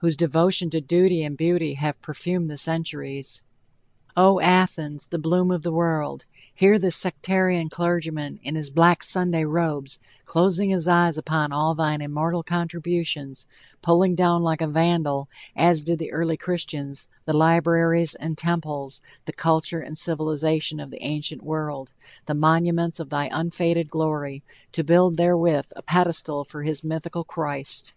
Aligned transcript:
whose 0.00 0.16
devotion 0.16 0.68
to 0.68 0.80
duty 0.80 1.22
and 1.22 1.36
beauty 1.36 1.74
have 1.74 2.02
perfumed 2.02 2.48
the 2.48 2.58
centuries! 2.58 3.42
O, 4.16 4.40
Athens, 4.40 5.06
the 5.06 5.20
bloom 5.20 5.52
of 5.52 5.62
the 5.62 5.70
world! 5.70 6.24
Hear 6.52 6.80
this 6.80 6.96
sectarian 6.96 7.68
clergyman, 7.68 8.40
in 8.42 8.56
his 8.56 8.70
black 8.70 9.04
Sunday 9.04 9.44
robes, 9.44 10.00
closing 10.24 10.70
his 10.70 10.88
eyes 10.88 11.16
upon 11.16 11.52
all 11.52 11.76
thine 11.76 12.00
immortal 12.00 12.42
contributions, 12.42 13.46
pulling 13.80 14.16
down 14.16 14.42
like 14.42 14.60
a 14.60 14.66
vandal, 14.66 15.28
as 15.54 15.82
did 15.82 16.00
the 16.00 16.10
early 16.10 16.36
Christians, 16.36 17.08
the 17.24 17.32
libraries 17.32 18.16
and 18.16 18.36
temples, 18.36 19.00
the 19.26 19.32
culture 19.32 19.78
and 19.78 19.96
civilization 19.96 20.80
of 20.80 20.90
the 20.90 21.04
ancient 21.04 21.44
world 21.44 21.92
the 22.26 22.34
monuments 22.34 22.98
of 22.98 23.10
thy 23.10 23.28
unfading 23.32 23.86
glory 23.86 24.42
to 24.72 24.82
build 24.82 25.16
therewith 25.16 25.70
a 25.76 25.82
pedestal 25.82 26.42
for 26.42 26.64
his 26.64 26.82
mythical 26.82 27.22
Christ! 27.22 27.92